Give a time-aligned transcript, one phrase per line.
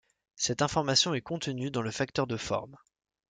[0.35, 2.75] Cette information est contenue dans le facteur de forme.